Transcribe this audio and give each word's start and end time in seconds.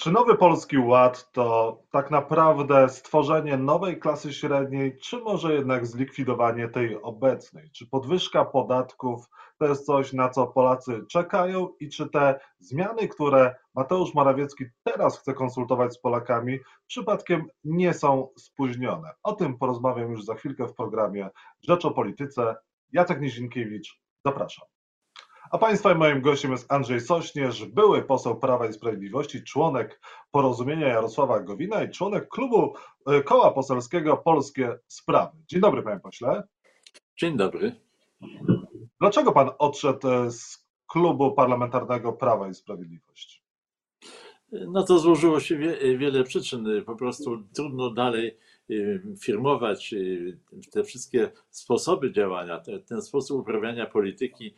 Czy 0.00 0.12
Nowy 0.12 0.36
Polski 0.36 0.78
Ład 0.78 1.32
to 1.32 1.78
tak 1.90 2.10
naprawdę 2.10 2.88
stworzenie 2.88 3.56
nowej 3.56 4.00
klasy 4.00 4.32
średniej, 4.32 4.98
czy 4.98 5.18
może 5.18 5.54
jednak 5.54 5.86
zlikwidowanie 5.86 6.68
tej 6.68 7.02
obecnej? 7.02 7.70
Czy 7.70 7.86
podwyżka 7.86 8.44
podatków 8.44 9.26
to 9.58 9.66
jest 9.66 9.86
coś, 9.86 10.12
na 10.12 10.28
co 10.28 10.46
Polacy 10.46 11.04
czekają 11.10 11.68
i 11.80 11.88
czy 11.88 12.08
te 12.08 12.40
zmiany, 12.58 13.08
które 13.08 13.54
Mateusz 13.74 14.14
Morawiecki 14.14 14.64
teraz 14.82 15.18
chce 15.18 15.34
konsultować 15.34 15.94
z 15.94 16.00
Polakami, 16.00 16.58
przypadkiem 16.86 17.46
nie 17.64 17.94
są 17.94 18.28
spóźnione? 18.38 19.10
O 19.22 19.32
tym 19.32 19.58
porozmawiam 19.58 20.10
już 20.10 20.24
za 20.24 20.34
chwilkę 20.34 20.66
w 20.66 20.74
programie 20.74 21.30
Rzecz 21.62 21.84
o 21.84 21.90
Polityce. 21.90 22.56
Jacek 22.92 23.20
Nizinkiewicz, 23.20 24.00
zapraszam. 24.24 24.79
A 25.50 25.58
Państwa 25.58 25.92
i 25.92 25.94
moim 25.94 26.20
gościem 26.20 26.52
jest 26.52 26.72
Andrzej 26.72 27.00
Sośnierz, 27.00 27.64
były 27.64 28.02
poseł 28.02 28.36
Prawa 28.36 28.66
i 28.66 28.72
Sprawiedliwości, 28.72 29.44
członek 29.44 30.00
porozumienia 30.30 30.88
Jarosława 30.88 31.40
Gowina 31.40 31.84
i 31.84 31.90
członek 31.90 32.28
klubu 32.28 32.74
e, 33.06 33.22
Koła 33.22 33.50
Poselskiego 33.50 34.16
Polskie 34.16 34.78
Sprawy. 34.86 35.38
Dzień 35.48 35.60
dobry, 35.60 35.82
panie 35.82 36.00
pośle. 36.00 36.42
Dzień 37.16 37.36
dobry. 37.36 37.72
Dlaczego 39.00 39.32
pan 39.32 39.50
odszedł 39.58 40.08
e, 40.08 40.30
z 40.30 40.66
klubu 40.86 41.32
parlamentarnego 41.32 42.12
Prawa 42.12 42.48
i 42.48 42.54
Sprawiedliwości? 42.54 43.42
No 44.52 44.82
to 44.82 44.98
złożyło 44.98 45.40
się 45.40 45.56
wie, 45.56 45.98
wiele 45.98 46.24
przyczyn. 46.24 46.84
Po 46.86 46.96
prostu 46.96 47.42
trudno 47.54 47.90
dalej 47.90 48.38
y, 48.70 49.02
firmować 49.20 49.94
te 50.72 50.84
wszystkie 50.84 51.30
sposoby 51.50 52.12
działania, 52.12 52.62
ten 52.86 53.02
sposób 53.02 53.40
uprawiania 53.40 53.86
polityki 53.86 54.54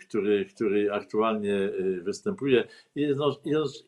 który, 0.00 0.44
który 0.44 0.92
aktualnie 0.92 1.54
y, 1.54 2.00
występuje. 2.02 2.68
I, 2.96 3.00
jedno, 3.00 3.36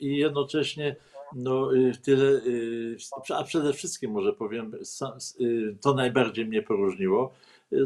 i 0.00 0.16
jednocześnie 0.16 0.96
no, 1.34 1.74
y, 1.74 1.92
tyle, 2.02 2.24
y, 2.46 2.96
a 3.34 3.44
przede 3.44 3.72
wszystkim 3.72 4.10
może 4.10 4.32
powiem, 4.32 4.73
to 5.80 5.95
najbardziej 5.95 6.46
mnie 6.46 6.62
poróżniło, 6.62 7.34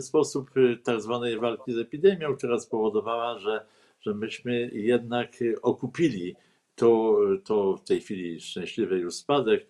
sposób 0.01 0.51
tak 0.85 1.01
zwanej 1.01 1.39
walki 1.39 1.73
z 1.73 1.79
epidemią, 1.79 2.37
która 2.37 2.59
spowodowała, 2.59 3.39
że, 3.39 3.67
że 4.01 4.15
myśmy 4.15 4.71
jednak 4.73 5.33
okupili 5.63 6.37
to, 6.75 7.19
to 7.45 7.77
w 7.77 7.85
tej 7.85 8.01
chwili 8.01 8.41
szczęśliwy 8.41 8.99
już 8.99 9.15
spadek 9.15 9.67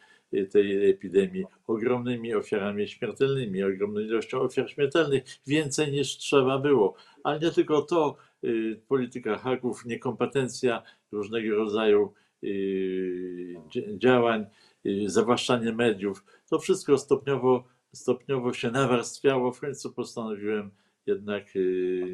tej 0.50 0.90
epidemii 0.90 1.44
ogromnymi 1.66 2.34
ofiarami 2.34 2.88
śmiertelnymi, 2.88 3.62
ogromną 3.62 4.00
ilością 4.00 4.40
ofiar 4.40 4.70
śmiertelnych, 4.70 5.22
więcej 5.46 5.92
niż 5.92 6.16
trzeba 6.16 6.58
było. 6.58 6.94
Ale 7.24 7.40
nie 7.40 7.50
tylko 7.50 7.82
to, 7.82 8.16
y, 8.44 8.80
polityka 8.88 9.38
haków, 9.38 9.84
niekompetencja 9.86 10.82
różnego 11.12 11.56
rodzaju 11.56 12.12
y, 12.44 13.56
działań, 13.98 14.46
y, 14.86 15.08
zawłaszczanie 15.10 15.72
mediów, 15.72 16.24
to 16.50 16.58
wszystko 16.58 16.98
stopniowo, 16.98 17.64
stopniowo 17.92 18.52
się 18.52 18.70
nawarstwiało. 18.70 19.52
W 19.52 19.60
końcu 19.60 19.92
postanowiłem 19.92 20.70
jednak 21.06 21.44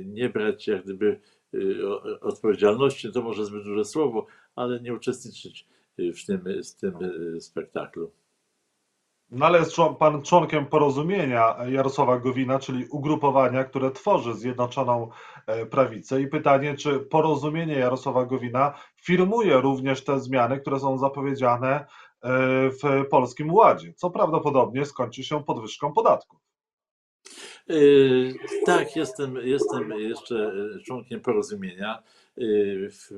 nie 0.04 0.28
brać 0.28 0.66
jak 0.66 0.84
gdyby 0.84 1.20
odpowiedzialności, 2.20 3.12
to 3.12 3.22
może 3.22 3.44
zbyt 3.44 3.64
duże 3.64 3.84
słowo, 3.84 4.26
ale 4.56 4.80
nie 4.80 4.94
uczestniczyć 4.94 5.66
w 5.98 6.26
tym, 6.26 6.44
w 6.64 6.74
tym 6.80 6.94
spektaklu. 7.40 8.10
No 9.30 9.46
ale 9.46 9.58
jest 9.58 9.76
pan 9.98 10.22
członkiem 10.22 10.66
porozumienia 10.66 11.56
Jarosława 11.68 12.18
Gowina, 12.18 12.58
czyli 12.58 12.86
ugrupowania, 12.90 13.64
które 13.64 13.90
tworzy 13.90 14.34
Zjednoczoną 14.34 15.08
e, 15.46 15.66
Prawicę. 15.66 16.20
I 16.20 16.28
pytanie, 16.28 16.76
czy 16.76 17.00
porozumienie 17.00 17.74
Jarosława 17.74 18.24
Gowina 18.24 18.74
firmuje 19.02 19.60
również 19.60 20.04
te 20.04 20.20
zmiany, 20.20 20.60
które 20.60 20.80
są 20.80 20.98
zapowiedziane 20.98 21.74
e, 21.76 21.86
w 22.70 23.08
Polskim 23.10 23.54
Ładzie, 23.54 23.92
co 23.96 24.10
prawdopodobnie 24.10 24.86
skończy 24.86 25.24
się 25.24 25.44
podwyżką 25.44 25.92
podatków. 25.92 26.40
Tak, 28.66 28.96
jestem, 28.96 29.36
jestem 29.36 29.90
jeszcze 29.90 30.52
członkiem 30.84 31.20
porozumienia, 31.20 32.02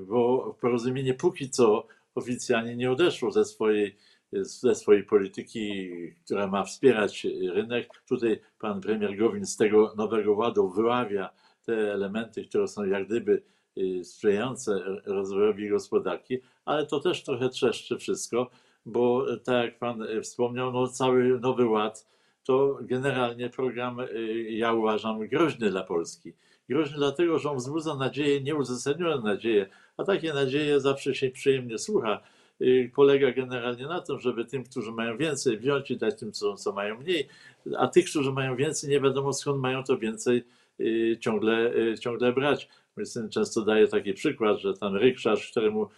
bo 0.09 0.55
porozumienie 0.61 1.15
póki 1.15 1.51
co 1.51 1.87
oficjalnie 2.19 2.77
nie 2.77 2.91
odeszło 2.91 3.31
ze 3.31 3.45
swojej 3.45 3.97
ze 4.33 4.75
swojej 4.75 5.05
polityki, 5.05 5.91
która 6.25 6.47
ma 6.47 6.65
wspierać 6.65 7.27
rynek. 7.55 7.89
Tutaj 8.09 8.41
pan 8.59 8.81
premier 8.81 9.17
Gowin 9.17 9.47
z 9.47 9.57
tego 9.57 9.95
nowego 9.97 10.35
ładu 10.35 10.71
wyławia 10.71 11.31
te 11.65 11.93
elementy, 11.93 12.45
które 12.45 12.69
są 12.69 12.85
jak 12.85 13.07
gdyby 13.07 13.43
y, 13.79 14.05
sprzyjające 14.05 14.81
rozwojowi 15.07 15.69
gospodarki, 15.69 16.39
ale 16.65 16.87
to 16.87 17.01
też 17.01 17.23
trochę 17.23 17.49
trzeszczy 17.49 17.99
wszystko, 17.99 18.51
bo 18.87 19.27
tak 19.45 19.65
jak 19.65 19.79
pan 19.79 20.05
wspomniał, 20.23 20.73
no 20.73 20.89
cały 20.89 21.41
nowy 21.41 21.67
ład 21.67 22.09
to 22.45 22.79
generalnie 22.81 23.51
program, 23.51 24.01
y, 24.01 24.47
ja 24.51 24.73
uważam, 24.73 25.29
groźny 25.29 25.71
dla 25.71 25.83
Polski. 25.83 26.33
Groźny 26.69 26.97
dlatego, 26.97 27.39
że 27.39 27.51
on 27.51 27.57
wzbudza 27.57 27.95
nadzieję, 27.95 28.41
nieuzasadnione 28.41 29.23
nadzieje, 29.23 29.69
a 29.97 30.05
takie 30.05 30.33
nadzieje 30.33 30.81
zawsze 30.81 31.15
się 31.15 31.31
przyjemnie 31.31 31.79
słucha 31.79 32.21
Y, 32.61 32.91
polega 32.95 33.33
generalnie 33.33 33.87
na 33.87 34.01
tym, 34.01 34.21
żeby 34.21 34.45
tym, 34.45 34.65
którzy 34.65 34.93
mają 34.93 35.17
więcej, 35.17 35.59
wziąć 35.59 35.91
i 35.91 35.97
dać 35.97 36.19
tym, 36.21 36.33
co, 36.33 36.55
co 36.55 36.73
mają 36.73 36.99
mniej, 36.99 37.29
a 37.77 37.89
tych, 37.89 38.11
którzy 38.11 38.33
mają 38.33 38.57
więcej, 38.57 38.91
nie 38.91 39.01
wiadomo 39.01 39.33
skąd 39.33 39.61
mają 39.61 39.85
to 39.85 39.99
więcej 39.99 40.45
y, 40.81 41.19
ciągle, 41.21 41.75
y, 41.77 41.99
ciągle 41.99 42.33
brać. 42.33 42.69
Mój 42.97 43.07
syn 43.07 43.29
często 43.29 43.63
daje 43.63 43.89
taki 43.89 44.13
przykład, 44.13 44.59
że 44.59 44.75
ten 44.75 44.95
rykszarz, 44.95 45.51
któremu 45.51 45.89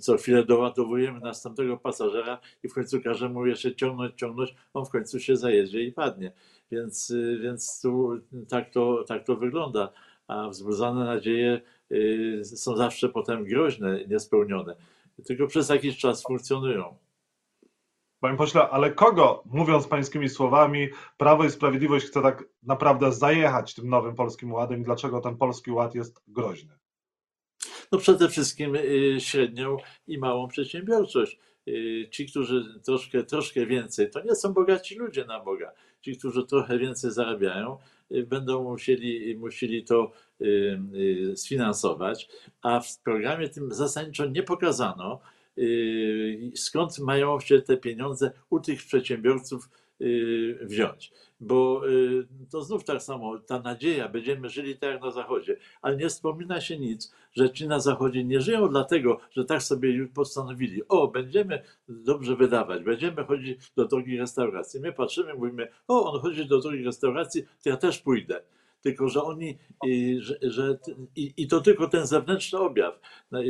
co 0.00 0.16
chwilę 0.16 0.44
doładowujemy 0.44 1.20
następnego 1.20 1.76
pasażera 1.76 2.38
i 2.62 2.68
w 2.68 2.74
końcu 2.74 3.00
każemy 3.00 3.34
mu 3.34 3.46
jeszcze 3.46 3.74
ciągnąć, 3.74 4.14
ciągnąć, 4.16 4.54
on 4.74 4.84
w 4.84 4.90
końcu 4.90 5.20
się 5.20 5.36
zajedzie 5.36 5.82
i 5.82 5.92
padnie. 5.92 6.32
Więc, 6.72 7.12
więc 7.42 7.80
tu 7.82 8.20
tak 8.48 8.70
to, 8.70 9.04
tak 9.08 9.24
to 9.24 9.36
wygląda. 9.36 9.92
A 10.28 10.48
wzbudzane 10.48 11.04
nadzieje 11.04 11.60
są 12.42 12.76
zawsze 12.76 13.08
potem 13.08 13.44
groźne, 13.44 14.04
niespełnione 14.08 14.76
tylko 15.24 15.46
przez 15.46 15.68
jakiś 15.68 15.98
czas 15.98 16.22
funkcjonują. 16.22 16.96
Panie 18.20 18.36
pośle, 18.36 18.68
ale 18.70 18.92
kogo, 18.92 19.42
mówiąc 19.46 19.86
pańskimi 19.86 20.28
słowami, 20.28 20.88
Prawo 21.16 21.44
i 21.44 21.50
Sprawiedliwość 21.50 22.06
chce 22.06 22.22
tak 22.22 22.44
naprawdę 22.62 23.12
zajechać 23.12 23.74
tym 23.74 23.88
nowym 23.88 24.14
Polskim 24.14 24.52
Ładem 24.52 24.80
i 24.80 24.84
dlaczego 24.84 25.20
ten 25.20 25.36
Polski 25.36 25.70
Ład 25.70 25.94
jest 25.94 26.22
groźny? 26.28 26.78
No 27.92 27.98
przede 27.98 28.28
wszystkim 28.28 28.76
y, 28.76 29.16
średnią 29.20 29.76
i 30.06 30.18
małą 30.18 30.48
przedsiębiorczość. 30.48 31.38
Y, 31.68 32.08
ci, 32.10 32.26
którzy 32.26 32.80
troszkę, 32.84 33.24
troszkę 33.24 33.66
więcej, 33.66 34.10
to 34.10 34.22
nie 34.22 34.34
są 34.34 34.52
bogaci 34.52 34.94
ludzie 34.94 35.24
na 35.24 35.40
Boga. 35.40 35.72
Ci, 36.00 36.18
którzy 36.18 36.46
trochę 36.46 36.78
więcej 36.78 37.10
zarabiają, 37.10 37.74
y, 37.74 37.97
będą 38.26 38.64
musieli, 38.64 39.36
musieli 39.36 39.84
to 39.84 40.12
y, 40.40 41.32
sfinansować, 41.36 42.28
a 42.62 42.80
w 42.80 42.98
programie 42.98 43.48
tym 43.48 43.74
zasadniczo 43.74 44.26
nie 44.26 44.42
pokazano, 44.42 45.20
skąd 46.54 46.98
mają 46.98 47.40
się 47.40 47.62
te 47.62 47.76
pieniądze 47.76 48.30
u 48.50 48.60
tych 48.60 48.86
przedsiębiorców 48.86 49.68
wziąć 50.62 51.12
bo 51.40 51.88
y, 51.88 52.26
to 52.50 52.62
znów 52.62 52.84
tak 52.84 53.02
samo, 53.02 53.38
ta 53.38 53.60
nadzieja, 53.60 54.08
będziemy 54.08 54.48
żyli 54.48 54.76
tak 54.76 54.90
jak 54.90 55.02
na 55.02 55.10
Zachodzie, 55.10 55.56
ale 55.82 55.96
nie 55.96 56.08
wspomina 56.08 56.60
się 56.60 56.78
nic, 56.78 57.14
że 57.32 57.50
ci 57.50 57.68
na 57.68 57.80
Zachodzie 57.80 58.24
nie 58.24 58.40
żyją 58.40 58.68
dlatego, 58.68 59.20
że 59.30 59.44
tak 59.44 59.62
sobie 59.62 60.08
postanowili, 60.14 60.82
o, 60.88 61.08
będziemy 61.08 61.62
dobrze 61.88 62.36
wydawać, 62.36 62.82
będziemy 62.82 63.24
chodzić 63.24 63.72
do 63.76 63.84
drogich 63.84 64.20
restauracji. 64.20 64.80
My 64.80 64.92
patrzymy, 64.92 65.34
mówimy, 65.34 65.68
o, 65.88 66.12
on 66.12 66.20
chodzi 66.20 66.46
do 66.46 66.60
drogich 66.60 66.86
restauracji, 66.86 67.42
to 67.62 67.70
ja 67.70 67.76
też 67.76 67.98
pójdę 67.98 68.40
tylko 68.80 69.08
że 69.08 69.22
oni, 69.22 69.58
że, 70.18 70.38
że 70.42 70.78
i, 71.16 71.34
i, 71.36 71.48
to 71.48 71.60
tylko 71.60 71.88
ten 71.88 72.06
zewnętrzny 72.06 72.58
objaw. 72.58 73.00
No 73.30 73.40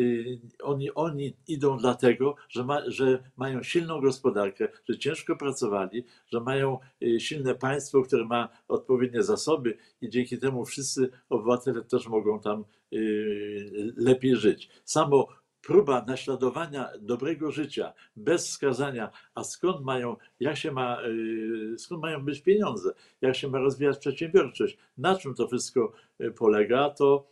oni, 0.63 0.95
oni 0.95 1.37
idą 1.49 1.77
dlatego, 1.77 2.37
że, 2.49 2.65
ma, 2.65 2.91
że 2.91 3.23
mają 3.37 3.63
silną 3.63 4.01
gospodarkę, 4.01 4.69
że 4.89 4.99
ciężko 4.99 5.37
pracowali, 5.37 6.05
że 6.33 6.41
mają 6.41 6.79
y, 7.03 7.21
silne 7.21 7.55
państwo, 7.55 8.03
które 8.03 8.25
ma 8.25 8.49
odpowiednie 8.69 9.23
zasoby 9.23 9.79
i 10.01 10.09
dzięki 10.09 10.39
temu 10.39 10.65
wszyscy 10.65 11.11
obywatele 11.29 11.85
też 11.85 12.09
mogą 12.09 12.41
tam 12.41 12.65
y, 12.93 13.93
lepiej 13.97 14.37
żyć. 14.37 14.69
Samo 14.85 15.29
próba 15.69 16.05
naśladowania 16.07 16.91
dobrego 17.01 17.51
życia 17.51 17.93
bez 18.17 18.49
wskazania, 18.49 19.11
a 19.35 19.45
skąd 19.45 19.85
mają, 19.85 20.17
jak 20.41 20.57
się 20.57 20.73
ma, 20.73 21.03
y, 21.03 21.79
skąd 21.79 22.03
mają 22.03 22.25
być 22.25 22.43
pieniądze, 22.43 22.93
jak 23.21 23.37
się 23.37 23.49
ma 23.49 23.59
rozwijać 23.59 23.99
przedsiębiorczość, 23.99 24.79
na 24.99 25.19
czym 25.19 25.35
to 25.35 25.47
wszystko 25.47 25.93
y, 26.21 26.31
polega, 26.31 26.91
to, 26.91 27.27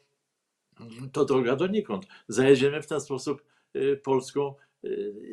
to 1.13 1.25
droga 1.25 1.57
donikąd. 1.57 2.07
Zajedziemy 2.29 2.83
w 2.83 2.87
ten 2.87 3.01
sposób 3.01 3.43
y, 3.77 4.01
polską 4.05 4.55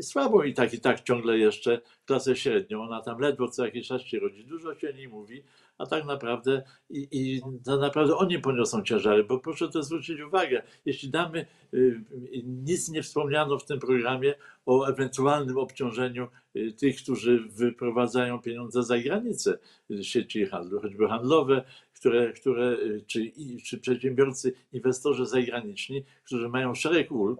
słabą 0.01 0.43
i 0.43 0.53
tak 0.53 0.73
i 0.73 0.79
tak 0.79 1.01
ciągle 1.01 1.37
jeszcze 1.37 1.81
klasę 2.05 2.35
średnią. 2.35 2.81
Ona 2.81 3.01
tam 3.01 3.19
ledwo 3.19 3.47
co 3.47 3.65
jakiś 3.65 3.87
czas 3.87 4.01
się 4.01 4.19
rodzi, 4.19 4.45
dużo 4.45 4.75
się 4.75 4.93
nie 4.93 5.09
mówi, 5.09 5.43
a 5.77 5.85
tak 5.85 6.05
naprawdę 6.05 6.63
i, 6.89 7.07
i 7.11 7.41
tak 7.65 7.79
naprawdę 7.79 8.15
oni 8.15 8.39
poniosą 8.39 8.83
ciężary, 8.83 9.23
bo 9.23 9.39
proszę 9.39 9.69
to 9.69 9.83
zwrócić 9.83 10.21
uwagę, 10.21 10.63
jeśli 10.85 11.09
damy, 11.09 11.45
y, 11.73 12.03
nic 12.43 12.89
nie 12.89 13.03
wspomniano 13.03 13.59
w 13.59 13.65
tym 13.65 13.79
programie 13.79 14.35
o 14.65 14.85
ewentualnym 14.85 15.57
obciążeniu 15.57 16.27
y, 16.55 16.73
tych, 16.73 16.97
którzy 16.97 17.39
wyprowadzają 17.39 18.41
pieniądze 18.41 18.83
za 18.83 18.99
granicę, 18.99 19.59
sieci 20.01 20.45
handlu, 20.45 20.81
choćby 20.81 21.07
handlowe, 21.07 21.63
które, 21.93 22.33
które 22.33 22.77
czy, 23.07 23.31
czy 23.65 23.77
przedsiębiorcy, 23.79 24.53
inwestorzy 24.71 25.25
zagraniczni, 25.25 26.03
którzy 26.25 26.49
mają 26.49 26.75
szereg 26.75 27.11
ulg, 27.11 27.39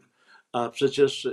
a 0.52 0.70
przecież, 0.70 1.28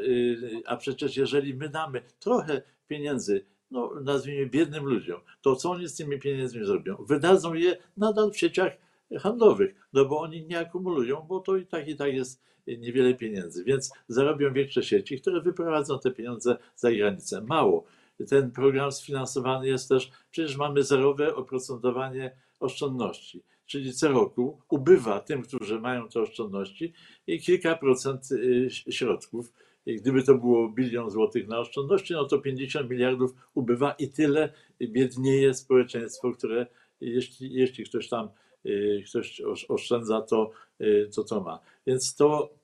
a 0.67 0.77
przecież 0.77 1.17
jeżeli 1.17 1.55
my 1.55 1.69
damy 1.69 2.03
trochę 2.19 2.63
pieniędzy 2.87 3.45
no 3.71 3.93
nazwijmy 4.01 4.47
biednym 4.47 4.85
ludziom, 4.85 5.21
to 5.43 5.57
co 5.57 5.71
oni 5.71 5.89
z 5.89 5.97
tymi 5.97 6.19
pieniędzmi 6.19 6.65
zrobią? 6.65 6.97
Wydadzą 7.09 7.55
je 7.55 7.77
nadal 7.97 8.31
w 8.33 8.39
sieciach 8.39 8.73
handlowych, 9.19 9.75
no 9.93 10.05
bo 10.05 10.21
oni 10.21 10.47
nie 10.47 10.59
akumulują, 10.59 11.27
bo 11.29 11.41
to 11.41 11.57
i 11.57 11.67
tak 11.67 11.89
i 11.89 11.97
tak 11.97 12.15
jest 12.15 12.43
niewiele 12.67 13.15
pieniędzy, 13.15 13.65
więc 13.65 13.93
zarobią 14.09 14.53
większe 14.53 14.83
sieci, 14.83 15.21
które 15.21 15.41
wyprowadzą 15.41 15.99
te 15.99 16.11
pieniądze 16.11 16.57
za 16.77 16.93
granicę. 16.93 17.43
Mało. 17.43 17.85
Ten 18.29 18.51
program 18.51 18.93
sfinansowany 18.93 19.69
jest 19.69 19.89
też, 19.89 20.11
przecież 20.31 20.57
mamy 20.57 20.83
zerowe 20.83 21.35
oprocentowanie 21.35 22.37
oszczędności, 22.61 23.43
czyli 23.67 23.93
co 23.93 24.09
roku 24.09 24.61
ubywa 24.69 25.21
tym, 25.21 25.43
którzy 25.43 25.81
mają 25.81 26.09
te 26.09 26.21
oszczędności 26.21 26.93
i 27.27 27.41
kilka 27.41 27.77
procent 27.77 28.33
y, 28.33 28.69
środków 28.71 29.53
Gdyby 29.87 30.23
to 30.23 30.35
było 30.35 30.69
bilion 30.69 31.11
złotych 31.11 31.49
na 31.49 31.59
oszczędności, 31.59 32.13
no 32.13 32.25
to 32.25 32.39
50 32.39 32.91
miliardów 32.91 33.35
ubywa 33.55 33.93
i 33.93 34.09
tyle 34.09 34.53
biednieje 34.81 35.55
społeczeństwo, 35.55 36.33
które 36.33 36.67
jeśli, 37.01 37.53
jeśli 37.53 37.85
ktoś 37.85 38.09
tam 38.09 38.29
y, 38.67 39.05
ktoś 39.09 39.43
oszczędza, 39.69 40.23
to, 40.23 40.51
y, 40.81 41.11
to 41.15 41.25
to 41.25 41.41
ma. 41.41 41.61
Więc 41.87 42.15
to, 42.15 42.55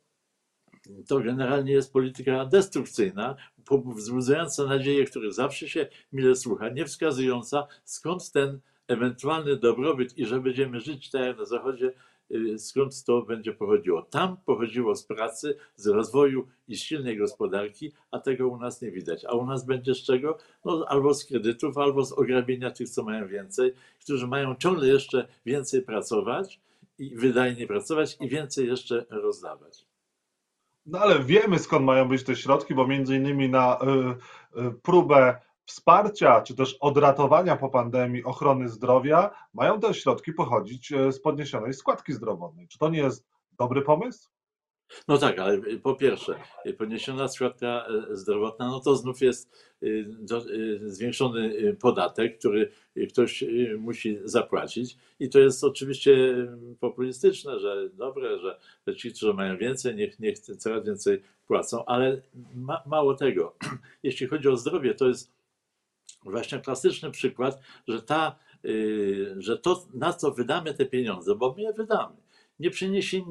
to 1.09 1.21
generalnie 1.21 1.73
jest 1.73 1.93
polityka 1.93 2.45
destrukcyjna, 2.45 3.37
wzbudzająca 3.97 4.67
nadzieję, 4.67 5.05
których 5.05 5.33
zawsze 5.33 5.69
się 5.69 5.87
mile 6.13 6.37
słucha, 6.37 6.69
nie 6.69 6.85
wskazująca 6.85 7.67
skąd 7.85 8.33
ten 8.33 8.61
ewentualny 8.89 9.57
dobrobyt 9.57 10.19
i 10.19 10.27
że 10.27 10.41
będziemy 10.41 10.81
żyć 10.81 11.11
tak 11.11 11.23
jak 11.23 11.39
na 11.39 11.45
Zachodzie, 11.45 11.93
skąd 12.59 13.05
to 13.05 13.23
będzie 13.23 13.53
pochodziło. 13.53 14.03
Tam 14.03 14.37
pochodziło 14.37 14.97
z 14.97 15.05
pracy, 15.05 15.57
z 15.77 15.87
rozwoju 15.87 16.47
i 16.69 16.77
silnej 16.77 17.19
gospodarki, 17.19 17.93
a 18.11 18.19
tego 18.19 18.49
u 18.49 18.57
nas 18.57 18.83
nie 18.83 18.91
widać. 18.91 19.25
A 19.25 19.33
u 19.33 19.47
nas 19.47 19.67
będzie 19.67 19.95
z 19.95 20.03
czego? 20.03 20.39
No, 20.65 20.85
albo 20.89 21.15
z 21.15 21.25
kredytów, 21.25 21.79
albo 21.79 22.05
z 22.05 22.13
ograbienia 22.13 22.71
tych, 22.71 22.91
co 22.91 23.03
mają 23.03 23.29
więcej, 23.29 23.73
którzy 24.01 24.27
mają 24.27 24.55
ciągle 24.55 24.89
jeszcze 24.89 25.29
więcej 25.47 25.83
pracować 25.83 26.61
i 26.99 27.17
wydajnie 27.17 27.67
pracować 27.67 28.17
i 28.21 28.29
więcej 28.29 28.67
jeszcze 28.67 29.07
rozdawać. 29.11 29.87
No 30.87 30.99
ale 30.99 31.25
wiemy 31.25 31.59
skąd 31.59 31.85
mają 31.85 32.09
być 32.09 32.25
te 32.25 32.37
środki, 32.37 32.75
bo 32.75 32.87
między 32.87 33.17
innymi 33.17 33.49
na 33.49 33.79
y, 34.55 34.61
y, 34.61 34.71
próbę 34.83 35.41
wsparcia 35.67 36.41
czy 36.41 36.55
też 36.55 36.77
odratowania 36.81 37.57
po 37.57 37.69
pandemii 37.69 38.25
ochrony 38.25 38.69
zdrowia 38.69 39.31
mają 39.55 39.81
te 39.81 39.95
środki 39.95 40.33
pochodzić 40.33 40.93
e, 40.93 41.13
z 41.13 41.21
podniesionej 41.21 41.75
składki 41.75 42.13
zdrowotnej. 42.13 42.69
Czy 42.69 42.79
to 42.79 42.89
nie 42.89 42.99
jest 42.99 43.27
dobry 43.59 43.83
pomysł? 43.83 44.29
No 45.09 45.19
tak, 45.19 45.39
ale 45.39 45.59
po 45.83 45.95
pierwsze, 45.95 46.35
podniesiona 46.79 47.29
składka 47.29 47.87
e, 48.11 48.17
zdrowotna, 48.17 48.67
no 48.67 48.81
to 48.81 48.97
znów 48.97 49.21
jest 49.21 49.75
e, 49.83 49.87
zwiększony 50.85 51.75
podatek, 51.81 52.39
który 52.39 52.71
ktoś 53.11 53.45
musi 53.79 54.19
zapłacić. 54.25 54.97
I 55.21 55.29
to 55.29 55.39
jest 55.39 55.65
oczywiście 55.65 56.37
populistyczne, 56.81 57.61
że 57.61 57.91
dobre, 57.91 58.39
że 58.39 58.59
ci, 58.97 59.11
którzy 59.11 59.35
mają 59.35 59.57
więcej, 59.59 59.97
niech, 59.97 60.19
niech 60.19 60.39
coraz 60.39 60.85
więcej 60.85 61.23
płacą, 61.47 61.85
ale 61.85 62.23
ma, 62.55 62.83
mało 62.87 63.15
tego. 63.15 63.57
Jeśli 64.03 64.27
chodzi 64.27 64.49
o 64.49 64.57
zdrowie, 64.57 64.95
to 64.95 65.09
jest 65.09 65.36
właśnie 66.31 66.61
klasyczny 66.61 67.11
przykład, 67.11 67.61
że, 67.89 68.03
ta, 68.03 68.37
y, 68.65 69.35
że 69.39 69.59
to, 69.59 69.87
na 69.95 70.13
co 70.13 70.31
wydamy 70.31 70.75
te 70.75 70.87
pieniądze, 70.87 71.35
bo 71.35 71.55
my 71.57 71.63
je 71.63 71.73
wydamy, 71.73 72.17
nie 72.61 72.71
przyniesie 72.71 73.23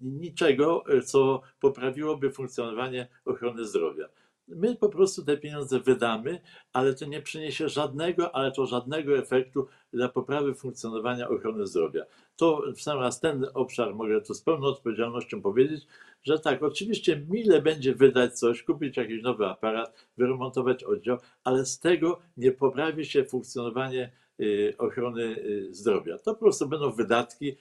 niczego, 0.00 0.84
co 1.04 1.42
poprawiłoby 1.60 2.30
funkcjonowanie 2.30 3.08
ochrony 3.24 3.66
zdrowia. 3.66 4.08
My 4.48 4.76
po 4.76 4.88
prostu 4.88 5.24
te 5.24 5.36
pieniądze 5.36 5.80
wydamy, 5.80 6.40
ale 6.72 6.94
to 6.94 7.06
nie 7.06 7.22
przyniesie 7.22 7.68
żadnego, 7.68 8.34
ale 8.34 8.52
to 8.52 8.66
żadnego 8.66 9.18
efektu 9.18 9.66
dla 9.92 10.08
poprawy 10.08 10.54
funkcjonowania 10.54 11.28
ochrony 11.28 11.66
zdrowia. 11.66 12.04
To 12.36 12.62
w 12.76 12.80
sam 12.80 12.98
raz 12.98 13.20
ten 13.20 13.46
obszar 13.54 13.94
mogę 13.94 14.20
tu 14.20 14.34
z 14.34 14.42
pełną 14.42 14.66
odpowiedzialnością 14.66 15.42
powiedzieć, 15.42 15.86
że 16.22 16.38
tak, 16.38 16.62
oczywiście 16.62 17.26
mile 17.30 17.62
będzie 17.62 17.94
wydać 17.94 18.38
coś, 18.38 18.62
kupić 18.62 18.96
jakiś 18.96 19.22
nowy 19.22 19.46
aparat, 19.46 20.08
wyremontować 20.16 20.84
oddział, 20.84 21.18
ale 21.44 21.66
z 21.66 21.80
tego 21.80 22.20
nie 22.36 22.52
poprawi 22.52 23.04
się 23.04 23.24
funkcjonowanie 23.24 24.12
y, 24.40 24.74
ochrony 24.78 25.22
y, 25.22 25.74
zdrowia. 25.74 26.18
To 26.18 26.34
po 26.34 26.40
prostu 26.40 26.68
będą 26.68 26.92
wydatki, 26.92 27.56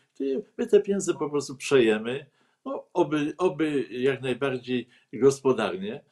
my 0.58 0.68
te 0.68 0.82
pieniądze 0.82 1.14
po 1.14 1.30
prostu 1.30 1.56
przejemy, 1.56 2.26
no, 2.66 2.86
oby, 2.94 3.34
oby 3.38 3.88
jak 3.92 4.22
najbardziej 4.22 4.88
gospodarnie, 5.14 6.04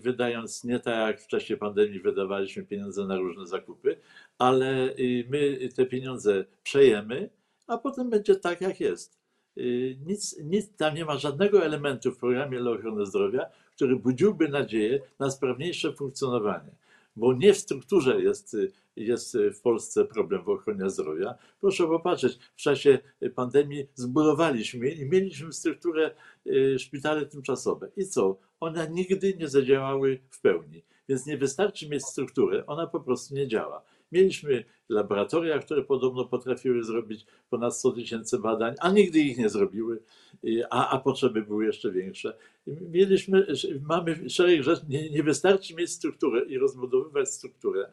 wydając 0.00 0.64
nie 0.64 0.80
tak 0.80 1.08
jak 1.08 1.20
w 1.20 1.26
czasie 1.26 1.56
pandemii 1.56 2.00
wydawaliśmy 2.00 2.62
pieniądze 2.62 3.06
na 3.06 3.16
różne 3.16 3.46
zakupy, 3.46 3.96
ale 4.38 4.94
my 5.28 5.68
te 5.76 5.86
pieniądze 5.86 6.44
przejemy, 6.62 7.30
a 7.66 7.78
potem 7.78 8.10
będzie 8.10 8.36
tak 8.36 8.60
jak 8.60 8.80
jest. 8.80 9.20
Y, 9.58 9.96
nic, 10.06 10.38
nic 10.44 10.76
tam 10.76 10.94
nie 10.94 11.04
ma 11.04 11.16
żadnego 11.16 11.64
elementu 11.64 12.12
w 12.12 12.18
programie 12.18 12.58
dla 12.58 12.70
ochrony 12.70 13.06
zdrowia, 13.06 13.46
który 13.74 13.96
budziłby 13.96 14.48
nadzieję 14.48 15.00
na 15.18 15.30
sprawniejsze 15.30 15.92
funkcjonowanie. 15.92 16.70
Bo 17.16 17.34
nie 17.34 17.54
w 17.54 17.58
strukturze 17.58 18.22
jest, 18.22 18.56
jest 18.96 19.38
w 19.54 19.60
Polsce 19.60 20.04
problem 20.04 20.44
w 20.44 20.48
ochronie 20.48 20.90
zdrowia. 20.90 21.34
Proszę 21.60 21.86
popatrzeć, 21.86 22.38
w 22.56 22.62
czasie 22.62 22.98
pandemii 23.34 23.86
zbudowaliśmy 23.94 24.90
i 24.90 25.08
mieliśmy 25.08 25.52
strukturę 25.52 26.10
y, 26.46 26.78
szpitale 26.78 27.26
tymczasowe. 27.26 27.88
I 27.96 28.06
co? 28.06 28.36
One 28.60 28.90
nigdy 28.90 29.36
nie 29.38 29.48
zadziałały 29.48 30.20
w 30.30 30.40
pełni. 30.40 30.82
Więc 31.08 31.26
nie 31.26 31.36
wystarczy 31.36 31.88
mieć 31.88 32.04
strukturę, 32.04 32.66
ona 32.66 32.86
po 32.86 33.00
prostu 33.00 33.34
nie 33.34 33.48
działa. 33.48 33.82
Mieliśmy 34.12 34.64
laboratoria, 34.88 35.58
które 35.58 35.84
podobno 35.84 36.24
potrafiły 36.24 36.84
zrobić 36.84 37.26
ponad 37.50 37.76
100 37.76 37.92
tysięcy 37.92 38.38
badań, 38.38 38.74
a 38.80 38.90
nigdy 38.90 39.18
ich 39.18 39.38
nie 39.38 39.48
zrobiły, 39.48 40.02
a, 40.70 40.88
a 40.88 40.98
potrzeby 40.98 41.42
były 41.42 41.66
jeszcze 41.66 41.92
większe. 41.92 42.36
Mieliśmy, 42.66 43.46
mamy 43.82 44.30
szereg 44.30 44.62
rzeczy, 44.62 44.82
nie, 44.88 45.10
nie 45.10 45.22
wystarczy 45.22 45.74
mieć 45.74 45.90
strukturę 45.90 46.44
i 46.44 46.58
rozbudowywać 46.58 47.30
strukturę. 47.30 47.90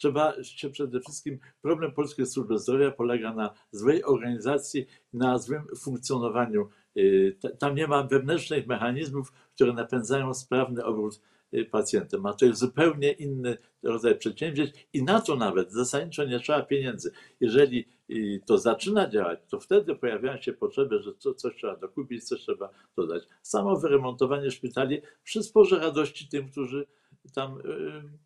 Trzeba 0.00 0.42
się 0.42 0.70
przede 0.70 1.00
wszystkim, 1.00 1.38
problem 1.62 1.92
polskiej 1.92 2.26
służby 2.26 2.58
zdrowia 2.58 2.90
polega 2.90 3.34
na 3.34 3.54
złej 3.70 4.04
organizacji, 4.04 4.86
na 5.12 5.38
złym 5.38 5.62
funkcjonowaniu. 5.78 6.68
Y, 6.96 7.36
tam 7.58 7.74
nie 7.74 7.86
ma 7.86 8.02
wewnętrznych 8.02 8.66
mechanizmów, 8.66 9.32
które 9.54 9.72
napędzają 9.72 10.34
sprawny 10.34 10.84
obrót 10.84 11.20
Y, 11.54 11.64
pacjentem, 11.64 12.26
a 12.26 12.32
to 12.32 12.44
jest 12.44 12.60
zupełnie 12.60 13.12
inny 13.12 13.58
rodzaj 13.82 14.18
przedsięwzięć 14.18 14.70
i 14.92 15.02
na 15.02 15.20
to 15.20 15.36
nawet 15.36 15.72
zasadniczo 15.72 16.24
nie 16.24 16.40
trzeba 16.40 16.62
pieniędzy. 16.62 17.12
Jeżeli 17.40 17.88
y, 18.10 18.40
to 18.46 18.58
zaczyna 18.58 19.08
działać, 19.08 19.40
to 19.48 19.60
wtedy 19.60 19.96
pojawiają 19.96 20.40
się 20.40 20.52
potrzeby, 20.52 21.02
że 21.02 21.34
coś 21.36 21.56
trzeba 21.56 21.76
dokupić, 21.76 22.24
coś 22.24 22.40
trzeba 22.40 22.70
dodać. 22.96 23.22
Samo 23.42 23.76
wyremontowanie 23.76 24.50
szpitali 24.50 25.02
przysporzy 25.24 25.76
radości 25.76 26.28
tym, 26.28 26.48
którzy 26.48 26.86
tam 27.34 27.58
y, 27.58 27.62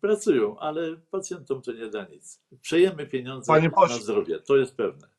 pracują, 0.01 0.59
ale 0.59 0.97
pacjentom 1.11 1.61
to 1.61 1.71
nie 1.71 1.87
da 1.87 2.05
nic. 2.05 2.41
Przejemy 2.61 3.07
pieniądze 3.07 3.61
na 3.61 3.87
zdrowie, 3.87 4.39
to 4.39 4.57
jest 4.57 4.75
pewne. 4.75 5.15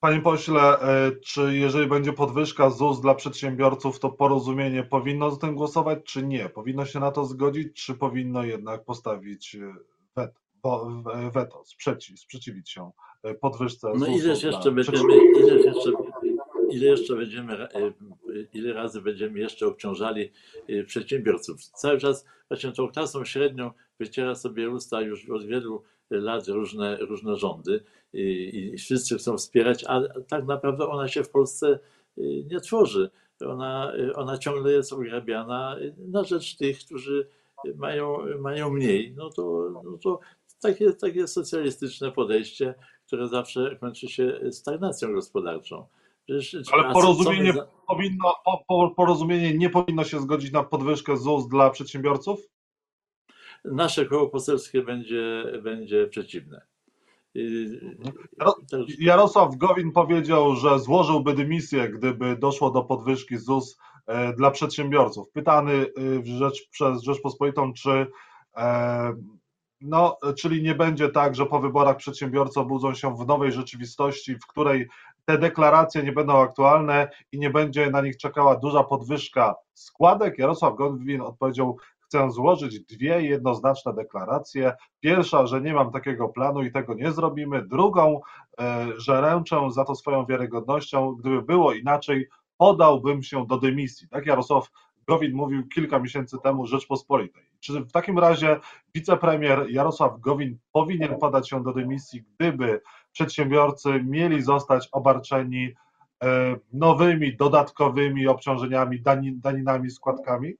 Panie 0.00 0.20
pośle, 0.20 0.80
e, 0.80 1.12
czy 1.24 1.56
jeżeli 1.56 1.86
będzie 1.86 2.12
podwyżka 2.12 2.70
ZUS 2.70 3.00
dla 3.00 3.14
przedsiębiorców, 3.14 4.00
to 4.00 4.10
porozumienie 4.10 4.82
powinno 4.82 5.30
z 5.30 5.38
tym 5.38 5.54
głosować, 5.54 5.98
czy 6.04 6.22
nie? 6.22 6.48
Powinno 6.48 6.86
się 6.86 7.00
na 7.00 7.10
to 7.10 7.24
zgodzić, 7.24 7.84
czy 7.84 7.94
powinno 7.94 8.44
jednak 8.44 8.84
postawić 8.84 9.54
e, 9.54 9.74
weto, 10.16 11.02
weto 11.34 11.64
sprzeciw, 11.64 12.20
sprzeciwić 12.20 12.70
się 12.70 12.90
e, 13.22 13.34
podwyżce 13.34 13.92
no? 13.96 14.06
Ileż 14.06 14.42
jeszcze 14.42 14.72
będziemy, 14.72 15.14
ileż 15.40 15.64
jeszcze, 15.64 15.92
ile 16.78 16.86
jeszcze 16.86 17.16
będziemy, 17.16 17.68
ile 18.54 18.72
razy 18.72 19.00
będziemy 19.00 19.38
jeszcze 19.38 19.66
obciążali 19.66 20.32
przedsiębiorców? 20.86 21.64
Cały 21.64 21.98
czas 21.98 22.24
właśnie 22.48 22.72
tą 22.72 22.88
klasą 22.88 23.24
średnią 23.24 23.70
wyciera 24.00 24.34
sobie 24.34 24.70
usta 24.70 25.00
już 25.00 25.30
od 25.30 25.46
wielu 25.46 25.82
lat 26.10 26.48
różne, 26.48 26.96
różne 26.96 27.36
rządy 27.36 27.84
i, 28.12 28.50
i 28.74 28.78
wszyscy 28.78 29.18
chcą 29.18 29.36
wspierać, 29.36 29.84
a 29.88 30.00
tak 30.28 30.46
naprawdę 30.46 30.88
ona 30.88 31.08
się 31.08 31.24
w 31.24 31.30
Polsce 31.30 31.78
nie 32.50 32.60
tworzy. 32.60 33.10
ona, 33.46 33.92
ona 34.14 34.38
ciągle 34.38 34.72
jest 34.72 34.92
ograbiana 34.92 35.76
na 35.98 36.24
rzecz 36.24 36.56
tych, 36.56 36.78
którzy 36.78 37.28
mają, 37.76 38.18
mają 38.38 38.70
mniej. 38.70 39.14
No 39.16 39.30
to, 39.30 39.70
no 39.84 39.98
to 39.98 40.20
takie, 40.60 40.92
takie 40.92 41.28
socjalistyczne 41.28 42.12
podejście, 42.12 42.74
które 43.06 43.28
zawsze 43.28 43.76
kończy 43.80 44.08
się 44.08 44.40
stagnacją 44.50 45.12
gospodarczą. 45.12 45.86
Ale 46.72 46.92
porozumienie, 46.92 47.52
za... 47.52 47.66
powinno, 47.86 48.34
porozumienie 48.96 49.58
nie 49.58 49.70
powinno 49.70 50.04
się 50.04 50.20
zgodzić 50.20 50.52
na 50.52 50.62
podwyżkę 50.62 51.16
ZUS 51.16 51.48
dla 51.48 51.70
przedsiębiorców? 51.70 52.40
Nasze 53.64 54.06
koło 54.06 54.28
poselskie 54.28 54.82
będzie, 54.82 55.44
będzie 55.62 56.06
przeciwne. 56.06 56.66
Jarosław 58.98 59.56
Gowin 59.56 59.92
powiedział, 59.92 60.56
że 60.56 60.78
złożyłby 60.78 61.34
dymisję, 61.34 61.88
gdyby 61.88 62.36
doszło 62.36 62.70
do 62.70 62.82
podwyżki 62.82 63.36
ZUS 63.36 63.78
e, 64.06 64.32
dla 64.32 64.50
przedsiębiorców. 64.50 65.30
Pytany 65.30 65.72
e, 65.72 66.26
rzecz, 66.26 66.68
przez 66.70 67.02
Rzeczpospolitą, 67.02 67.72
czy 67.72 68.06
e, 68.56 69.12
no, 69.80 70.18
czyli 70.38 70.62
nie 70.62 70.74
będzie 70.74 71.08
tak, 71.08 71.34
że 71.34 71.46
po 71.46 71.60
wyborach 71.60 71.96
przedsiębiorcy 71.96 72.60
obudzą 72.60 72.94
się 72.94 73.16
w 73.16 73.26
nowej 73.26 73.52
rzeczywistości, 73.52 74.34
w 74.34 74.46
której 74.46 74.88
te 75.28 75.38
deklaracje 75.38 76.02
nie 76.02 76.12
będą 76.12 76.42
aktualne 76.42 77.08
i 77.32 77.38
nie 77.38 77.50
będzie 77.50 77.90
na 77.90 78.00
nich 78.00 78.16
czekała 78.16 78.56
duża 78.56 78.84
podwyżka 78.84 79.54
składek. 79.74 80.38
Jarosław 80.38 80.74
Gowin 80.74 81.20
odpowiedział 81.20 81.76
chcę 82.00 82.30
złożyć 82.30 82.80
dwie 82.80 83.22
jednoznaczne 83.22 83.94
deklaracje. 83.94 84.72
Pierwsza, 85.00 85.46
że 85.46 85.60
nie 85.60 85.74
mam 85.74 85.92
takiego 85.92 86.28
planu 86.28 86.62
i 86.62 86.72
tego 86.72 86.94
nie 86.94 87.12
zrobimy. 87.12 87.66
Drugą, 87.66 88.20
e, 88.60 88.86
że 88.96 89.20
ręczę 89.20 89.60
za 89.70 89.84
to 89.84 89.94
swoją 89.94 90.26
wiarygodnością. 90.26 91.14
Gdyby 91.14 91.42
było 91.42 91.72
inaczej, 91.72 92.28
podałbym 92.56 93.22
się 93.22 93.46
do 93.46 93.58
dymisji. 93.58 94.08
Tak 94.08 94.26
Jarosław 94.26 94.70
Gowin 95.08 95.32
mówił 95.32 95.68
kilka 95.68 95.98
miesięcy 95.98 96.36
temu 96.42 96.66
Rzeczpospolitej. 96.66 97.42
Czy 97.60 97.80
w 97.80 97.92
takim 97.92 98.18
razie 98.18 98.60
wicepremier 98.94 99.66
Jarosław 99.70 100.20
Gowin 100.20 100.58
powinien 100.72 101.18
podać 101.18 101.50
się 101.50 101.62
do 101.62 101.72
dymisji, 101.72 102.24
gdyby 102.34 102.80
przedsiębiorcy 103.18 103.88
mieli 104.04 104.42
zostać 104.42 104.88
obarczeni 104.92 105.74
e, 106.22 106.56
nowymi, 106.72 107.36
dodatkowymi 107.36 108.26
obciążeniami, 108.26 109.02
daninami, 109.34 109.90
składkami? 109.90 110.54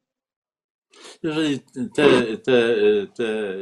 Jeżeli 1.23 1.61
te, 1.95 2.39
te, 2.39 2.77
te, 3.15 3.55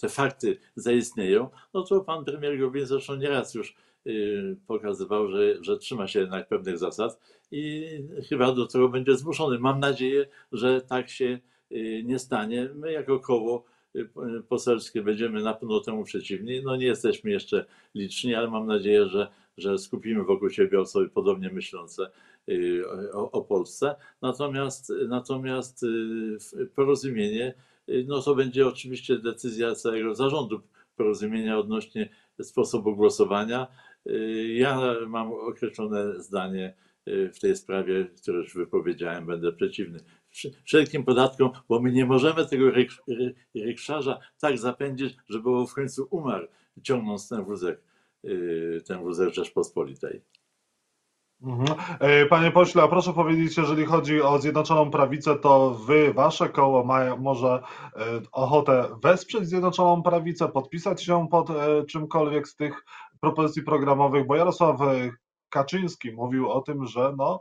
te 0.00 0.08
fakty 0.08 0.58
zaistnieją, 0.74 1.48
no 1.74 1.82
to 1.82 2.00
pan 2.00 2.24
premier 2.24 2.58
Gowin 2.58 2.86
zresztą 2.86 3.16
nieraz 3.16 3.54
już 3.54 3.76
y, 4.06 4.56
pokazywał, 4.66 5.28
że, 5.28 5.64
że 5.64 5.78
trzyma 5.78 6.06
się 6.06 6.20
jednak 6.20 6.48
pewnych 6.48 6.78
zasad 6.78 7.20
i 7.50 7.86
chyba 8.28 8.52
do 8.52 8.66
tego 8.66 8.88
będzie 8.88 9.16
zmuszony. 9.16 9.58
Mam 9.58 9.80
nadzieję, 9.80 10.26
że 10.52 10.80
tak 10.80 11.08
się 11.08 11.38
y, 11.72 12.02
nie 12.04 12.18
stanie. 12.18 12.68
My 12.74 12.92
jako 12.92 13.18
koło 13.18 13.64
poselskie 14.48 15.02
będziemy 15.02 15.42
na 15.42 15.54
pewno 15.54 15.80
temu 15.80 16.04
przeciwni. 16.04 16.62
No 16.64 16.76
nie 16.76 16.86
jesteśmy 16.86 17.30
jeszcze 17.30 17.64
liczni, 17.94 18.34
ale 18.34 18.50
mam 18.50 18.66
nadzieję, 18.66 19.08
że, 19.08 19.28
że 19.56 19.78
skupimy 19.78 20.24
wokół 20.24 20.50
siebie 20.50 20.80
osoby 20.80 21.08
podobnie 21.08 21.50
myślące 21.50 22.10
Y, 22.48 22.84
o, 23.12 23.30
o 23.30 23.42
Polsce. 23.42 23.94
Natomiast, 24.22 24.92
natomiast 25.08 25.82
y, 25.82 26.66
porozumienie, 26.74 27.54
y, 27.88 28.04
no 28.08 28.22
to 28.22 28.34
będzie 28.34 28.66
oczywiście 28.66 29.18
decyzja 29.18 29.74
całego 29.74 30.14
zarządu 30.14 30.60
porozumienia 30.96 31.58
odnośnie 31.58 32.08
sposobu 32.42 32.96
głosowania. 32.96 33.66
Ja 34.54 34.96
mam 35.06 35.32
określone 35.32 36.22
zdanie 36.22 36.74
w 37.06 37.38
tej 37.40 37.56
sprawie, 37.56 38.06
które 38.22 38.38
już 38.38 38.54
wypowiedziałem, 38.54 39.26
będę 39.26 39.52
przeciwny 39.52 40.00
wszelkim 40.64 41.04
podatkom, 41.04 41.50
bo 41.68 41.80
my 41.80 41.92
nie 41.92 42.06
możemy 42.06 42.46
tego 42.46 42.64
rykszarza 43.54 44.18
tak 44.40 44.58
zapędzić, 44.58 45.16
żeby 45.28 45.50
w 45.66 45.74
końcu 45.74 46.08
umarł, 46.10 46.46
ciągnąc 46.82 47.28
ten 47.28 47.44
wózek, 47.44 47.82
ten 48.86 49.02
wózek 49.02 49.34
Rzeczpospolitej. 49.34 50.22
Mhm. 51.42 51.78
E, 52.00 52.26
panie 52.26 52.50
pośle, 52.50 52.88
proszę 52.88 53.12
powiedzieć, 53.12 53.56
jeżeli 53.56 53.84
chodzi 53.84 54.22
o 54.22 54.38
Zjednoczoną 54.38 54.90
Prawicę, 54.90 55.36
to 55.36 55.70
wy, 55.70 56.14
wasze 56.14 56.48
koło 56.48 56.84
ma 56.84 57.16
może 57.16 57.48
e, 57.48 57.60
ochotę 58.32 58.88
wesprzeć 59.02 59.48
Zjednoczoną 59.48 60.02
Prawicę, 60.02 60.48
podpisać 60.48 61.04
się 61.04 61.28
pod 61.28 61.48
czymkolwiek 61.88 62.48
z 62.48 62.56
tych 62.56 62.84
propozycji 63.20 63.62
programowych, 63.62 64.26
bo 64.26 64.36
Jarosław 64.36 64.80
Kaczyński 65.50 66.12
mówił 66.12 66.50
o 66.50 66.60
tym, 66.60 66.86
że 66.86 67.14
no, 67.16 67.40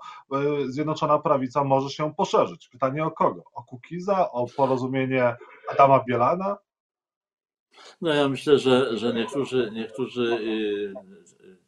Zjednoczona 0.67 1.19
Prawica 1.19 1.63
może 1.63 1.89
się 1.89 2.13
poszerzyć. 2.13 2.69
Pytanie 2.69 3.05
o 3.05 3.11
kogo? 3.11 3.43
O 3.53 3.63
Kukiza? 3.63 4.31
O 4.31 4.47
porozumienie 4.57 5.35
Adama 5.71 6.03
Bielana? 6.07 6.57
No 8.01 8.13
ja 8.13 8.29
myślę, 8.29 8.59
że, 8.59 8.97
że 8.97 9.13
niektórzy, 9.13 9.71
niektórzy 9.73 10.23
y, 10.23 10.93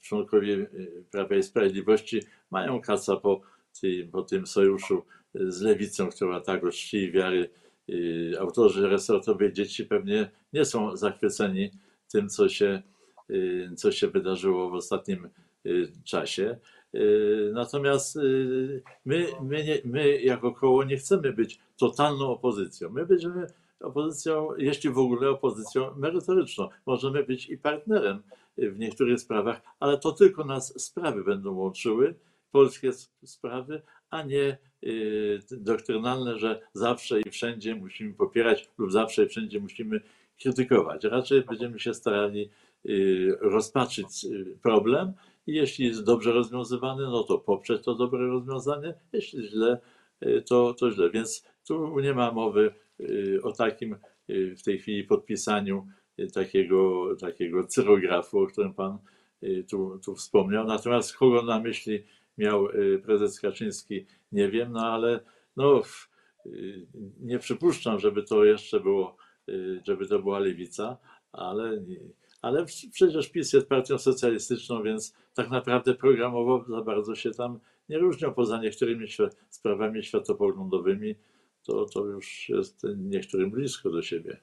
członkowie 0.01 0.53
y, 0.53 1.05
Prawa 1.11 1.35
i 1.35 1.43
Sprawiedliwości 1.43 2.21
mają 2.51 2.81
kasa 2.81 3.15
po, 3.15 3.41
tym, 3.81 4.11
po 4.11 4.21
tym 4.21 4.47
sojuszu 4.47 5.05
z 5.33 5.61
lewicą, 5.61 6.09
która 6.09 6.41
tak 6.41 6.61
czci 6.71 7.11
wiary. 7.11 7.49
Y, 7.89 8.33
autorzy 8.39 8.89
resortowej 8.89 9.53
dzieci 9.53 9.85
pewnie 9.85 10.31
nie 10.53 10.65
są 10.65 10.97
zachwyceni 10.97 11.71
tym, 12.11 12.29
co 12.29 12.49
się, 12.49 12.81
co 13.75 13.91
się 13.91 14.07
wydarzyło 14.07 14.69
w 14.69 14.73
ostatnim 14.73 15.29
czasie. 16.03 16.57
Natomiast 17.53 18.15
my, 19.05 19.27
my, 19.41 19.63
nie, 19.63 19.77
my 19.85 20.21
jako 20.21 20.51
koło 20.51 20.83
nie 20.83 20.97
chcemy 20.97 21.33
być 21.33 21.59
totalną 21.77 22.29
opozycją. 22.29 22.89
My 22.89 23.05
będziemy 23.05 23.47
opozycją, 23.79 24.49
jeśli 24.57 24.89
w 24.89 24.97
ogóle 24.97 25.29
opozycją 25.29 25.95
merytoryczną. 25.95 26.69
Możemy 26.85 27.23
być 27.23 27.49
i 27.49 27.57
partnerem 27.57 28.21
w 28.57 28.79
niektórych 28.79 29.19
sprawach, 29.19 29.61
ale 29.79 29.97
to 29.97 30.11
tylko 30.11 30.43
nas 30.43 30.81
sprawy 30.83 31.23
będą 31.23 31.53
łączyły, 31.53 32.15
polskie 32.51 32.91
sprawy, 33.25 33.81
a 34.09 34.23
nie 34.23 34.57
y, 34.83 35.39
doktrynalne, 35.51 36.39
że 36.39 36.61
zawsze 36.73 37.21
i 37.21 37.29
wszędzie 37.29 37.75
musimy 37.75 38.13
popierać 38.13 38.69
lub 38.77 38.91
zawsze 38.91 39.23
i 39.23 39.27
wszędzie 39.27 39.59
musimy 39.59 40.01
krytykować. 40.41 41.03
Raczej 41.03 41.41
będziemy 41.41 41.79
się 41.79 41.93
starali 41.93 42.49
y, 42.85 43.37
rozpatrzyć 43.41 44.25
y, 44.25 44.57
problem 44.63 45.13
jeśli 45.47 45.85
jest 45.85 46.03
dobrze 46.03 46.31
rozwiązywany, 46.31 47.03
no 47.03 47.23
to 47.23 47.37
poprzeć 47.37 47.83
to 47.83 47.95
dobre 47.95 48.27
rozwiązanie, 48.27 48.93
jeśli 49.13 49.47
źle, 49.47 49.79
to, 50.45 50.73
to 50.73 50.91
źle. 50.91 51.09
Więc 51.09 51.45
tu 51.67 51.99
nie 51.99 52.13
ma 52.13 52.31
mowy 52.31 52.73
o 53.43 53.51
takim 53.51 53.95
w 54.29 54.63
tej 54.63 54.79
chwili 54.79 55.03
podpisaniu 55.03 55.87
takiego, 56.33 57.15
takiego 57.15 57.63
cyrografu, 57.63 58.39
o 58.39 58.47
którym 58.47 58.73
Pan 58.73 58.97
y, 59.43 59.65
tu, 59.69 59.99
tu 60.05 60.15
wspomniał. 60.15 60.67
Natomiast 60.67 61.17
kogo 61.17 61.41
na 61.41 61.59
myśli 61.59 62.03
miał 62.37 62.69
y, 62.69 63.01
prezes 63.05 63.39
Kaczyński, 63.39 64.05
nie 64.31 64.49
wiem, 64.49 64.71
no 64.71 64.85
ale 64.85 65.19
no, 65.57 65.81
y, 66.45 66.87
nie 67.19 67.39
przypuszczam, 67.39 67.99
żeby 67.99 68.23
to 68.23 68.45
jeszcze 68.45 68.79
było, 68.79 69.17
żeby 69.83 70.07
to 70.07 70.19
była 70.19 70.39
lewica, 70.39 70.97
ale, 71.31 71.83
ale 72.41 72.65
przecież 72.91 73.29
PiS 73.29 73.53
jest 73.53 73.69
partią 73.69 73.97
socjalistyczną, 73.97 74.83
więc 74.83 75.15
tak 75.33 75.49
naprawdę 75.49 75.95
programowo 75.95 76.65
za 76.67 76.81
bardzo 76.81 77.15
się 77.15 77.31
tam 77.31 77.59
nie 77.89 77.97
różnią 77.97 78.33
poza 78.33 78.61
niektórymi 78.61 79.07
sprawami 79.49 80.03
światopoglądowymi, 80.03 81.15
to, 81.63 81.85
to 81.85 82.05
już 82.05 82.49
jest 82.49 82.87
niektórym 82.97 83.51
blisko 83.51 83.89
do 83.89 84.01
siebie. 84.01 84.41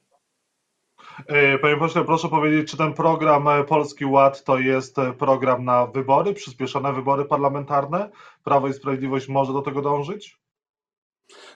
E, 1.26 1.58
panie 1.58 1.76
pośle, 1.76 2.04
proszę 2.04 2.28
powiedzieć, 2.28 2.70
czy 2.70 2.76
ten 2.76 2.94
program 2.94 3.48
e, 3.48 3.64
Polski 3.64 4.04
Ład 4.04 4.44
to 4.44 4.58
jest 4.58 4.98
e, 4.98 5.12
program 5.12 5.64
na 5.64 5.86
wybory, 5.86 6.34
przyspieszone 6.34 6.92
wybory 6.92 7.24
parlamentarne? 7.24 8.10
Prawo 8.44 8.68
i 8.68 8.72
Sprawiedliwość 8.72 9.28
może 9.28 9.52
do 9.52 9.62
tego 9.62 9.82
dążyć? 9.82 10.37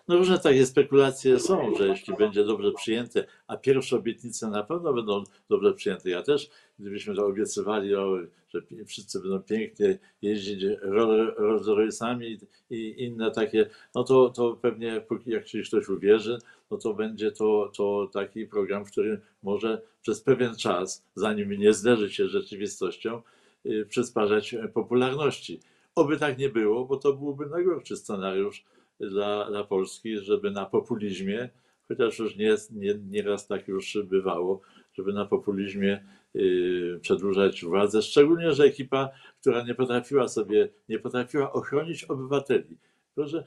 No 0.08 0.16
różne 0.16 0.38
takie 0.38 0.66
spekulacje 0.66 1.38
są, 1.38 1.74
że 1.74 1.88
jeśli 1.88 2.14
będzie 2.14 2.44
dobrze 2.44 2.72
przyjęte, 2.72 3.24
a 3.46 3.56
pierwsze 3.56 3.96
obietnice 3.96 4.48
na 4.48 4.62
pewno 4.62 4.92
będą 4.92 5.24
dobrze 5.48 5.74
przyjęte. 5.74 6.10
Ja 6.10 6.22
też, 6.22 6.50
gdybyśmy 6.78 7.14
to 7.14 7.26
obiecywali, 7.26 7.90
że 8.48 8.60
wszyscy 8.86 9.20
będą 9.20 9.40
pięknie 9.40 9.98
jeździć 10.22 10.64
Rolls 10.82 12.00
i 12.70 13.04
inne 13.04 13.30
takie, 13.30 13.70
no 13.94 14.04
to, 14.04 14.30
to 14.30 14.58
pewnie 14.62 15.04
jak 15.26 15.48
się 15.48 15.62
ktoś 15.62 15.88
uwierzy, 15.88 16.38
no 16.70 16.76
to 16.76 16.94
będzie 16.94 17.32
to, 17.32 17.72
to 17.76 18.10
taki 18.12 18.46
program, 18.46 18.84
w 18.84 18.90
którym 18.90 19.20
może 19.42 19.82
przez 20.02 20.20
pewien 20.20 20.56
czas, 20.56 21.04
zanim 21.14 21.52
nie 21.52 21.72
zderzy 21.72 22.10
się 22.10 22.26
z 22.26 22.30
rzeczywistością, 22.30 23.22
yy, 23.64 23.86
przysparzać 23.86 24.54
popularności. 24.74 25.60
Oby 25.94 26.16
tak 26.16 26.38
nie 26.38 26.48
było, 26.48 26.84
bo 26.84 26.96
to 26.96 27.12
byłby 27.12 27.46
najgorszy 27.46 27.96
scenariusz, 27.96 28.64
dla, 29.10 29.50
dla 29.50 29.64
Polski, 29.64 30.18
żeby 30.18 30.50
na 30.50 30.66
populizmie, 30.66 31.48
chociaż 31.88 32.18
już 32.18 32.36
nie, 32.36 32.56
nie, 32.70 32.94
nieraz 32.94 33.46
tak 33.46 33.68
już 33.68 33.98
bywało, 34.04 34.60
żeby 34.94 35.12
na 35.12 35.24
populizmie 35.24 36.04
y, 36.36 36.98
przedłużać 37.02 37.64
władzę, 37.64 38.02
szczególnie, 38.02 38.52
że 38.52 38.64
ekipa, 38.64 39.10
która 39.40 39.64
nie 39.64 39.74
potrafiła 39.74 40.28
sobie, 40.28 40.68
nie 40.88 40.98
potrafiła 40.98 41.52
ochronić 41.52 42.04
obywateli. 42.04 42.76
Proszę, 43.14 43.44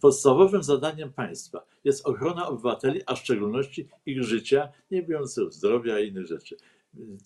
podstawowym 0.00 0.62
zadaniem 0.62 1.12
państwa 1.12 1.66
jest 1.84 2.06
ochrona 2.06 2.48
obywateli, 2.48 3.00
a 3.06 3.14
w 3.14 3.18
szczególności 3.18 3.88
ich 4.06 4.22
życia, 4.22 4.68
nie 4.90 5.02
biorąc 5.02 5.40
zdrowia 5.50 6.00
i 6.00 6.08
innych 6.08 6.26
rzeczy. 6.26 6.56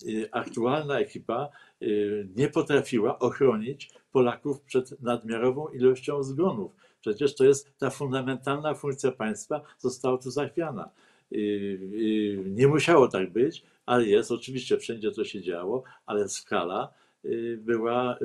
Y, 0.07 0.29
Aktualna 0.31 0.99
ekipa 0.99 1.49
y, 1.81 2.27
nie 2.35 2.49
potrafiła 2.49 3.19
ochronić 3.19 3.89
Polaków 4.11 4.61
przed 4.61 5.01
nadmiarową 5.01 5.67
ilością 5.67 6.23
zgonów. 6.23 6.71
Przecież 7.01 7.35
to 7.35 7.45
jest 7.45 7.77
ta 7.77 7.89
fundamentalna 7.89 8.73
funkcja 8.73 9.11
państwa, 9.11 9.61
została 9.79 10.17
tu 10.17 10.31
zachwiana. 10.31 10.89
Y, 11.31 12.43
Nie 12.45 12.67
musiało 12.67 13.07
tak 13.07 13.31
być, 13.31 13.63
ale 13.85 14.05
jest, 14.05 14.31
oczywiście 14.31 14.77
wszędzie 14.77 15.11
to 15.11 15.23
się 15.23 15.41
działo, 15.41 15.83
ale 16.05 16.29
skala 16.29 16.93
była, 17.57 18.17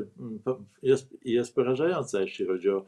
po- 0.44 0.61
jest, 0.82 1.16
jest 1.25 1.54
porażająca, 1.54 2.20
jeśli 2.20 2.47
chodzi 2.47 2.70
o, 2.70 2.87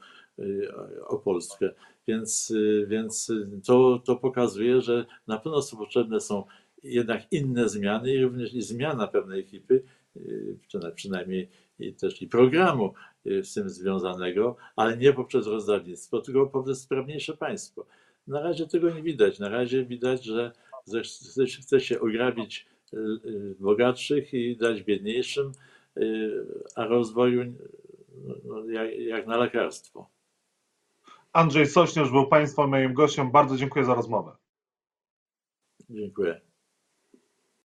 o 1.07 1.19
Polskę. 1.19 1.71
Więc, 2.09 2.53
więc 2.87 3.33
to, 3.67 4.03
to 4.05 4.17
pokazuje, 4.17 4.81
że 4.81 5.07
na 5.27 5.39
pewno 5.39 5.63
są 5.63 5.77
potrzebne 5.77 6.21
są 6.21 6.45
jednak 6.83 7.33
inne 7.33 7.69
zmiany 7.69 8.15
i 8.15 8.23
również 8.23 8.55
i 8.55 8.63
zmiana 8.63 9.07
pewnej 9.07 9.41
ekipy, 9.41 9.83
y, 10.17 10.59
przyna- 10.69 10.91
przynajmniej 10.91 11.49
i 11.79 11.95
też 11.95 12.23
i 12.23 12.29
programu 12.29 12.95
y, 13.27 13.45
z 13.45 13.55
tym 13.55 13.69
związanego, 13.71 14.57
ale 14.77 14.97
nie 14.97 15.13
poprzez 15.13 15.47
rozdawnictwo, 15.47 16.21
tylko 16.21 16.47
poprzez 16.47 16.81
sprawniejsze 16.83 17.37
państwo. 17.37 17.87
Na 18.27 18.41
razie 18.41 18.67
tego 18.67 18.91
nie 18.91 19.03
widać. 19.03 19.39
Na 19.39 19.49
razie 19.49 19.85
widać, 19.85 20.25
że 20.25 20.53
chce 21.61 21.81
się- 21.81 22.01
ograbić 22.01 22.67
y, 22.93 22.97
y, 23.27 23.55
bogatszych 23.61 24.35
i 24.35 24.57
dać 24.57 24.83
biedniejszym, 24.83 25.53
a 26.77 26.87
rozwoju 26.87 27.55
no, 28.25 28.35
no, 28.45 28.71
jak, 28.71 28.99
jak 28.99 29.27
na 29.27 29.37
lekarstwo. 29.37 30.11
Andrzej 31.33 31.67
Sośnierz 31.67 32.11
był 32.11 32.27
Państwa 32.27 32.67
moim 32.67 32.95
gościem. 32.95 33.31
Bardzo 33.31 33.57
dziękuję 33.57 33.85
za 33.85 33.95
rozmowę. 33.95 34.37
Dziękuję. 35.91 36.41